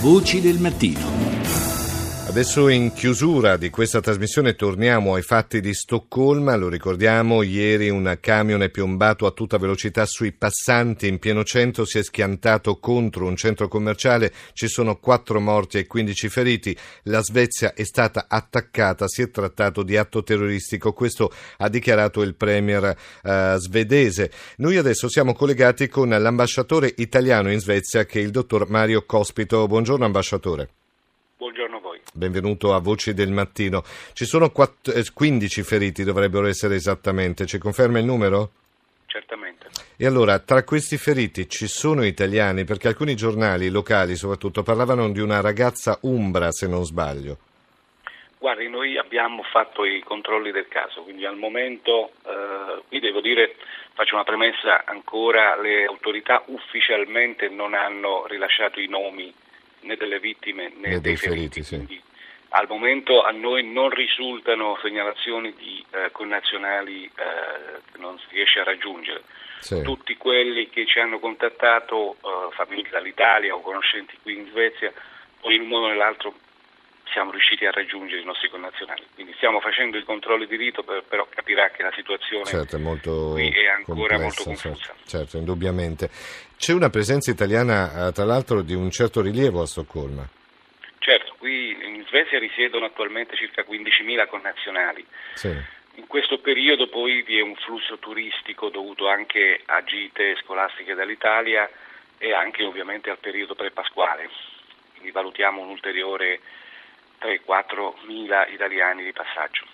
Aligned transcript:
Voci 0.00 0.40
del 0.40 0.58
mattino. 0.58 1.39
Adesso 2.30 2.68
in 2.68 2.92
chiusura 2.92 3.56
di 3.56 3.70
questa 3.70 4.00
trasmissione 4.00 4.54
torniamo 4.54 5.14
ai 5.14 5.22
fatti 5.22 5.60
di 5.60 5.74
Stoccolma, 5.74 6.54
lo 6.54 6.68
ricordiamo, 6.68 7.42
ieri 7.42 7.88
un 7.88 8.16
camion 8.20 8.62
è 8.62 8.70
piombato 8.70 9.26
a 9.26 9.32
tutta 9.32 9.58
velocità 9.58 10.06
sui 10.06 10.30
passanti 10.30 11.08
in 11.08 11.18
pieno 11.18 11.42
centro, 11.42 11.84
si 11.84 11.98
è 11.98 12.04
schiantato 12.04 12.78
contro 12.78 13.26
un 13.26 13.34
centro 13.34 13.66
commerciale, 13.66 14.32
ci 14.52 14.68
sono 14.68 15.00
quattro 15.00 15.40
morti 15.40 15.78
e 15.78 15.88
15 15.88 16.28
feriti, 16.28 16.76
la 17.04 17.20
Svezia 17.20 17.74
è 17.74 17.82
stata 17.82 18.26
attaccata, 18.28 19.08
si 19.08 19.22
è 19.22 19.30
trattato 19.32 19.82
di 19.82 19.96
atto 19.96 20.22
terroristico, 20.22 20.92
questo 20.92 21.32
ha 21.56 21.68
dichiarato 21.68 22.22
il 22.22 22.36
premier 22.36 22.96
eh, 23.24 23.56
svedese. 23.58 24.30
Noi 24.58 24.76
adesso 24.76 25.08
siamo 25.08 25.34
collegati 25.34 25.88
con 25.88 26.08
l'ambasciatore 26.08 26.94
italiano 26.98 27.50
in 27.50 27.58
Svezia 27.58 28.04
che 28.04 28.20
è 28.20 28.22
il 28.22 28.30
dottor 28.30 28.70
Mario 28.70 29.04
Cospito. 29.04 29.66
Buongiorno 29.66 30.04
ambasciatore. 30.04 30.68
Buongiorno 31.38 31.76
a 31.78 31.80
voi. 31.80 31.89
Benvenuto 32.12 32.74
a 32.74 32.80
Voci 32.80 33.14
del 33.14 33.30
Mattino. 33.30 33.82
Ci 34.12 34.24
sono 34.24 34.50
4, 34.50 34.92
eh, 34.92 35.04
15 35.14 35.62
feriti, 35.62 36.02
dovrebbero 36.02 36.48
essere 36.48 36.74
esattamente. 36.74 37.46
Ci 37.46 37.58
conferma 37.58 38.00
il 38.00 38.04
numero? 38.04 38.50
Certamente. 39.06 39.68
E 39.96 40.06
allora, 40.06 40.40
tra 40.40 40.64
questi 40.64 40.96
feriti 40.96 41.48
ci 41.48 41.68
sono 41.68 42.04
italiani? 42.04 42.64
Perché 42.64 42.88
alcuni 42.88 43.14
giornali 43.14 43.70
locali, 43.70 44.16
soprattutto, 44.16 44.64
parlavano 44.64 45.08
di 45.10 45.20
una 45.20 45.40
ragazza 45.40 45.98
umbra, 46.02 46.50
se 46.50 46.66
non 46.66 46.84
sbaglio. 46.84 47.38
Guardi, 48.38 48.68
noi 48.68 48.98
abbiamo 48.98 49.44
fatto 49.44 49.84
i 49.84 50.02
controlli 50.02 50.50
del 50.50 50.66
caso, 50.66 51.02
quindi 51.02 51.24
al 51.24 51.36
momento, 51.36 52.10
eh, 52.26 52.82
qui 52.88 52.98
devo 52.98 53.20
dire, 53.20 53.54
faccio 53.92 54.14
una 54.14 54.24
premessa, 54.24 54.84
ancora 54.84 55.60
le 55.60 55.84
autorità 55.84 56.42
ufficialmente 56.46 57.48
non 57.48 57.74
hanno 57.74 58.26
rilasciato 58.26 58.80
i 58.80 58.88
nomi 58.88 59.32
né 59.82 59.96
delle 59.96 60.18
vittime 60.18 60.68
né, 60.68 60.74
Né 60.74 60.88
dei 60.88 61.00
dei 61.00 61.16
feriti. 61.16 61.62
feriti, 61.62 61.86
sì. 61.92 62.02
Al 62.52 62.66
momento 62.68 63.22
a 63.22 63.30
noi 63.30 63.64
non 63.64 63.90
risultano 63.90 64.76
segnalazioni 64.82 65.54
di 65.54 65.84
eh, 65.90 66.10
connazionali 66.10 67.04
eh, 67.04 67.80
che 67.92 67.98
non 67.98 68.18
si 68.18 68.26
riesce 68.30 68.58
a 68.58 68.64
raggiungere. 68.64 69.22
Sì. 69.60 69.82
Tutti 69.82 70.16
quelli 70.16 70.68
che 70.68 70.84
ci 70.86 70.98
hanno 70.98 71.20
contattato, 71.20 72.14
eh, 72.14 72.52
famiglie 72.54 72.88
dall'Italia 72.90 73.54
o 73.54 73.60
conoscenti 73.60 74.16
qui 74.20 74.36
in 74.36 74.48
Svezia, 74.48 74.92
o 75.42 75.50
in 75.52 75.60
un 75.60 75.68
modo 75.68 75.86
o 75.86 75.88
nell'altro 75.90 76.34
siamo 77.12 77.30
riusciti 77.30 77.64
a 77.66 77.70
raggiungere 77.70 78.20
i 78.20 78.24
nostri 78.24 78.48
connazionali. 78.48 79.04
Quindi 79.14 79.32
stiamo 79.34 79.60
facendo 79.60 79.96
i 79.98 80.04
controlli 80.04 80.46
di 80.46 80.56
rito, 80.56 80.82
per- 80.82 81.04
però 81.06 81.26
capirà 81.28 81.70
che 81.70 81.82
la 81.82 81.92
situazione 81.94 82.44
Certo, 82.44 82.76
è 82.76 82.78
è 83.52 83.66
ancora 83.66 84.16
complessa, 84.16 84.18
molto 84.18 84.42
certo, 84.44 84.68
confusa. 84.68 84.94
certo, 85.06 85.36
indubbiamente. 85.36 86.10
C'è 86.56 86.72
una 86.72 86.90
presenza 86.90 87.30
italiana, 87.30 88.08
eh, 88.08 88.12
tra 88.12 88.24
l'altro, 88.24 88.62
di 88.62 88.74
un 88.74 88.90
certo 88.90 89.20
rilievo 89.22 89.62
a 89.62 89.66
Stoccolma. 89.66 90.26
Certo, 90.98 91.34
qui 91.38 91.70
in 91.70 92.04
Svezia 92.06 92.38
risiedono 92.38 92.84
attualmente 92.86 93.34
circa 93.36 93.62
15.000 93.64 94.26
connazionali. 94.26 95.04
Sì. 95.34 95.48
In 95.94 96.06
questo 96.06 96.38
periodo 96.38 96.88
poi 96.88 97.22
vi 97.22 97.38
è 97.38 97.42
un 97.42 97.56
flusso 97.56 97.98
turistico 97.98 98.68
dovuto 98.68 99.08
anche 99.08 99.60
a 99.66 99.82
gite 99.82 100.36
scolastiche 100.42 100.94
dall'Italia 100.94 101.68
e 102.18 102.32
anche 102.32 102.62
ovviamente 102.64 103.10
al 103.10 103.18
periodo 103.18 103.54
prepasquale. 103.54 104.28
Quindi 104.92 105.10
valutiamo 105.10 105.62
un 105.62 105.70
ulteriore 105.70 106.40
3-4 107.20 108.06
mila 108.06 108.46
italiani 108.46 109.04
di 109.04 109.12
passaggio. 109.12 109.66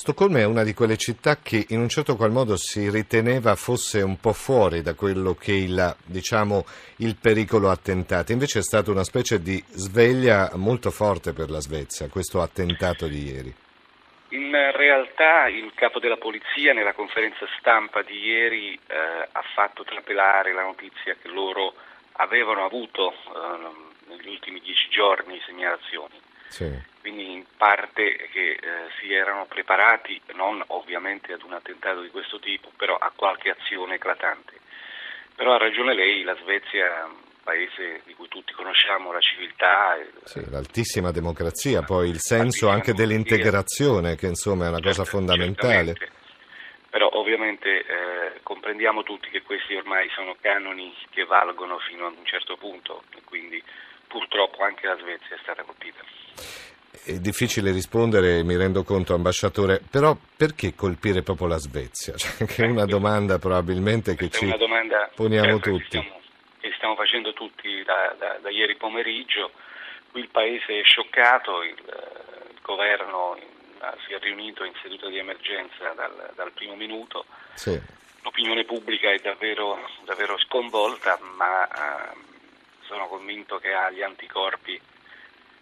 Stoccolma 0.00 0.38
è 0.38 0.44
una 0.44 0.64
di 0.64 0.74
quelle 0.74 0.96
città 0.96 1.36
che 1.36 1.66
in 1.68 1.80
un 1.80 1.88
certo 1.88 2.16
qual 2.16 2.30
modo 2.30 2.56
si 2.56 2.90
riteneva 2.90 3.54
fosse 3.54 4.02
un 4.02 4.18
po' 4.18 4.32
fuori 4.32 4.82
da 4.82 4.94
quello 4.94 5.34
che 5.34 5.52
il, 5.52 5.96
diciamo, 6.04 6.64
il 6.98 7.16
pericolo 7.16 7.70
attentati, 7.70 8.32
invece 8.32 8.60
è 8.60 8.62
stata 8.62 8.90
una 8.90 9.04
specie 9.04 9.40
di 9.40 9.62
sveglia 9.68 10.50
molto 10.54 10.90
forte 10.90 11.32
per 11.32 11.50
la 11.50 11.60
Svezia, 11.60 12.08
questo 12.08 12.40
attentato 12.40 13.06
di 13.06 13.24
ieri. 13.24 13.54
In 14.30 14.52
realtà 14.72 15.48
il 15.48 15.72
capo 15.74 15.98
della 15.98 16.16
polizia 16.16 16.72
nella 16.72 16.94
conferenza 16.94 17.46
stampa 17.58 18.02
di 18.02 18.16
ieri 18.16 18.74
eh, 18.74 18.96
ha 19.30 19.42
fatto 19.54 19.82
trapelare 19.82 20.52
la 20.52 20.62
notizia 20.62 21.16
che 21.20 21.28
loro 21.28 21.74
avevano 22.12 22.64
avuto 22.64 23.12
eh, 23.12 24.08
negli 24.08 24.28
ultimi 24.28 24.60
dieci 24.60 24.88
giorni 24.88 25.40
segnalazioni. 25.44 26.14
Sì. 26.50 26.68
quindi 27.00 27.32
in 27.32 27.44
parte 27.56 28.28
che 28.32 28.50
eh, 28.50 28.58
si 29.00 29.12
erano 29.12 29.46
preparati, 29.46 30.20
non 30.34 30.62
ovviamente 30.68 31.32
ad 31.32 31.42
un 31.42 31.52
attentato 31.52 32.02
di 32.02 32.10
questo 32.10 32.38
tipo, 32.40 32.70
però 32.76 32.96
a 32.96 33.10
qualche 33.14 33.50
azione 33.50 33.94
eclatante. 33.94 34.52
Però 35.36 35.54
ha 35.54 35.58
ragione 35.58 35.94
lei, 35.94 36.22
la 36.22 36.36
Svezia 36.42 36.86
è 36.86 37.04
un 37.04 37.16
paese 37.42 38.02
di 38.04 38.14
cui 38.14 38.28
tutti 38.28 38.52
conosciamo 38.52 39.12
la 39.12 39.20
civiltà. 39.20 39.96
e- 39.96 40.10
Sì, 40.24 40.44
l'altissima 40.50 41.10
democrazia, 41.12 41.82
poi 41.82 42.10
il 42.10 42.18
senso 42.20 42.68
anche 42.68 42.92
dell'integrazione, 42.92 44.16
che 44.16 44.26
insomma 44.26 44.66
è 44.66 44.68
una 44.68 44.80
cosa 44.80 45.04
Certo, 45.04 45.10
fondamentale. 45.10 45.94
certamente. 45.94 46.18
Però 46.90 47.08
ovviamente 47.12 47.86
eh, 47.86 48.40
comprendiamo 48.42 49.04
tutti 49.04 49.30
che 49.30 49.42
questi 49.42 49.76
ormai 49.76 50.10
sono 50.10 50.36
canoni 50.40 50.92
che 51.10 51.24
valgono 51.24 51.78
fino 51.78 52.06
ad 52.08 52.16
un 52.18 52.26
certo 52.26 52.56
punto 52.56 53.04
quindi 53.30 53.62
purtroppo 54.10 54.62
anche 54.64 54.86
la 54.88 54.96
Svezia 54.98 55.36
è 55.36 55.38
stata 55.40 55.62
colpita. 55.62 56.02
È 57.02 57.12
difficile 57.18 57.70
rispondere, 57.70 58.42
mi 58.42 58.56
rendo 58.56 58.82
conto, 58.82 59.14
ambasciatore, 59.14 59.80
però 59.88 60.16
perché 60.36 60.74
colpire 60.74 61.22
proprio 61.22 61.46
la 61.46 61.56
Svezia? 61.58 62.14
Cioè, 62.18 62.44
che 62.46 62.64
è 62.64 62.68
una 62.68 62.84
domanda 62.84 63.38
probabilmente 63.38 64.14
che 64.16 64.28
ci 64.28 64.46
domanda 64.58 65.08
poniamo 65.14 65.46
certo, 65.46 65.60
che 65.60 65.70
tutti. 65.70 65.86
stiamo- 65.86 66.18
che 66.60 66.72
stiamo 66.76 66.94
facendo 66.96 67.32
tutti 67.32 67.82
da, 67.84 68.14
da- 68.18 68.38
da 68.42 68.50
ieri 68.50 68.76
pomeriggio. 68.76 69.52
Qui 70.10 70.20
il 70.22 70.28
Paese 70.28 70.80
è 70.80 70.82
scioccato, 70.84 71.62
il, 71.62 71.70
eh, 71.78 72.50
il 72.52 72.58
governo 72.60 73.36
in- 73.38 73.48
si 74.06 74.12
è 74.12 74.18
riunito 74.18 74.64
in 74.64 74.72
seduta 74.82 75.08
di 75.08 75.16
emergenza 75.16 75.94
dal, 75.96 76.32
dal 76.34 76.52
primo 76.52 76.74
minuto, 76.74 77.24
Sì. 77.54 77.80
l'opinione 78.22 78.64
pubblica 78.64 79.10
è 79.10 79.18
davvero, 79.22 79.78
davvero 80.04 80.36
sconvolta, 80.38 81.18
ma 81.38 81.66
ehm, 81.66 82.20
sono 82.90 83.06
convinto 83.06 83.58
che 83.58 83.72
ha 83.72 83.88
gli 83.90 84.02
anticorpi 84.02 84.80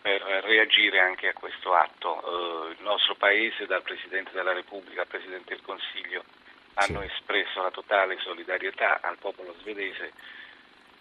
per 0.00 0.22
reagire 0.44 1.00
anche 1.00 1.26
a 1.26 1.32
questo 1.32 1.74
atto. 1.74 2.22
Eh, 2.22 2.70
il 2.70 2.82
nostro 2.82 3.16
Paese, 3.16 3.66
dal 3.66 3.82
Presidente 3.82 4.30
della 4.30 4.52
Repubblica 4.52 5.00
al 5.00 5.08
Presidente 5.08 5.54
del 5.54 5.64
Consiglio, 5.64 6.22
hanno 6.74 7.00
Sì. 7.00 7.06
espresso 7.06 7.62
la 7.62 7.72
totale 7.72 8.16
solidarietà 8.20 9.00
al 9.02 9.18
popolo 9.18 9.56
svedese, 9.58 10.12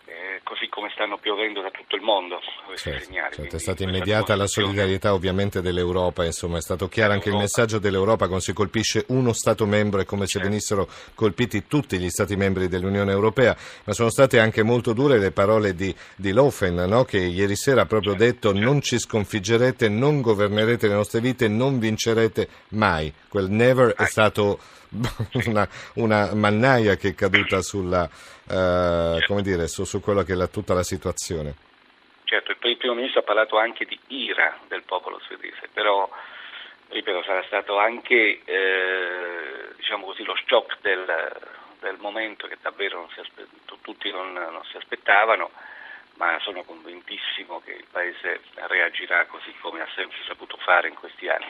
eh, 0.07 0.39
così 0.43 0.67
come 0.69 0.89
stanno 0.93 1.17
piovendo 1.17 1.61
da 1.61 1.71
tutto 1.71 1.95
il 1.95 2.01
mondo 2.01 2.39
questi 2.65 2.89
Certo, 2.91 3.05
segnali. 3.05 3.35
certo, 3.35 3.55
è 3.55 3.59
stata 3.59 3.83
immediata 3.83 4.35
la 4.35 4.47
solidarietà 4.47 5.13
ovviamente 5.13 5.61
dell'Europa, 5.61 6.23
insomma 6.25 6.57
è 6.57 6.61
stato 6.61 6.87
chiaro 6.87 7.13
anche 7.13 7.29
il 7.29 7.35
messaggio 7.35 7.79
dell'Europa 7.79 8.25
quando 8.25 8.43
si 8.43 8.53
colpisce 8.53 9.05
uno 9.07 9.33
Stato 9.33 9.65
membro 9.65 10.01
è 10.01 10.05
come 10.05 10.25
se 10.25 10.33
Certo. 10.33 10.47
venissero 10.47 10.87
colpiti 11.15 11.65
tutti 11.67 11.97
gli 11.97 12.09
Stati 12.09 12.35
membri 12.35 12.67
dell'Unione 12.67 13.11
Europea, 13.11 13.55
ma 13.85 13.93
sono 13.93 14.09
state 14.09 14.39
anche 14.39 14.63
molto 14.63 14.93
dure 14.93 15.17
le 15.17 15.31
parole 15.31 15.73
di, 15.73 15.93
di 16.15 16.31
Lofen 16.31 16.75
no? 16.75 17.03
che 17.03 17.17
ieri 17.17 17.55
sera 17.55 17.81
ha 17.81 17.85
proprio 17.85 18.13
detto 18.13 18.53
non 18.53 18.81
ci 18.81 18.99
sconfiggerete, 18.99 19.89
non 19.89 20.21
governerete 20.21 20.87
le 20.87 20.93
nostre 20.93 21.19
vite, 21.19 21.47
non 21.47 21.79
vincerete 21.79 22.47
mai. 22.69 23.11
Quel 23.27 23.49
never 23.49 23.93
è 23.93 24.05
stato 24.05 24.59
una, 25.45 25.67
una 25.95 26.33
mannaia 26.33 26.95
che 26.95 27.09
è 27.09 27.15
caduta 27.15 27.61
sulla, 27.61 28.09
eh, 28.49 29.23
come 29.25 29.41
dire, 29.41 29.67
su, 29.67 29.83
su 29.83 29.99
quello 30.01 30.23
che 30.23 30.33
è 30.33 30.35
la- 30.35 30.47
tutta 30.47 30.73
la 30.73 30.83
situazione. 30.83 31.55
Certo, 32.23 32.51
il 32.67 32.77
primo 32.77 32.95
ministro 32.95 33.19
ha 33.19 33.23
parlato 33.23 33.57
anche 33.57 33.85
di 33.85 33.97
ira 34.07 34.57
del 34.67 34.83
popolo 34.83 35.19
svedese, 35.25 35.69
però 35.71 36.09
ripeto, 36.89 37.23
sarà 37.23 37.43
stato 37.43 37.77
anche 37.77 38.41
eh, 38.43 39.69
diciamo 39.75 40.05
così, 40.05 40.23
lo 40.23 40.35
shock 40.47 40.77
del, 40.81 41.05
del 41.79 41.97
momento 41.99 42.47
che 42.47 42.57
davvero 42.61 42.99
non 42.99 43.09
si 43.13 43.19
aspe- 43.19 43.47
tu- 43.65 43.79
tutti 43.81 44.09
non, 44.11 44.33
non 44.33 44.63
si 44.69 44.77
aspettavano, 44.77 45.51
ma 46.15 46.39
sono 46.41 46.63
convintissimo 46.63 47.61
che 47.63 47.71
il 47.73 47.85
Paese 47.91 48.41
reagirà 48.67 49.25
così 49.25 49.53
come 49.59 49.81
ha 49.81 49.87
sempre 49.95 50.17
saputo 50.27 50.57
fare 50.57 50.87
in 50.87 50.95
questi 50.95 51.27
anni. 51.27 51.45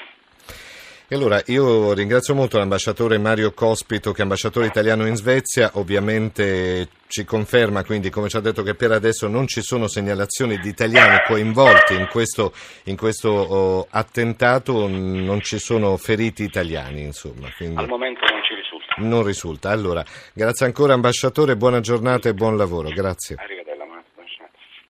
E 1.08 1.14
allora 1.14 1.40
io 1.46 1.94
ringrazio 1.94 2.34
molto 2.34 2.58
l'ambasciatore 2.58 3.20
Mario 3.20 3.52
Cospito 3.54 4.12
che 4.12 4.20
è 4.20 4.22
ambasciatore 4.24 4.66
italiano 4.66 5.06
in 5.06 5.16
Svezia, 5.16 5.70
ovviamente 5.74 6.88
ci 7.08 7.24
conferma 7.24 7.84
quindi 7.84 8.10
come 8.10 8.28
ci 8.28 8.38
ha 8.38 8.40
detto 8.40 8.64
che 8.64 8.74
per 8.74 8.92
adesso 8.92 9.28
non 9.28 9.46
ci 9.46 9.62
sono 9.62 9.88
segnalazioni 9.88 10.58
di 10.58 10.68
italiani 10.68 11.22
coinvolti 11.28 11.94
in 11.94 12.08
questo, 12.10 12.54
in 12.86 12.98
questo 12.98 13.30
oh, 13.30 13.88
attentato, 13.88 14.88
non 14.88 15.42
ci 15.42 15.60
sono 15.60 15.96
feriti 15.98 16.42
italiani 16.42 17.02
insomma, 17.04 17.54
quindi 17.56 17.78
Al 17.78 17.88
momento 17.88 18.22
non 18.28 18.42
ci 18.44 18.56
risulta. 18.56 18.96
non 18.98 19.24
risulta. 19.24 19.70
Allora, 19.70 20.04
grazie 20.34 20.66
ancora 20.66 20.94
ambasciatore, 20.94 21.56
buona 21.56 21.82
giornata 21.82 22.30
e 22.30 22.34
buon 22.34 22.58
lavoro, 22.58 22.90
grazie. 22.90 23.36
Arrivederci. 23.38 23.65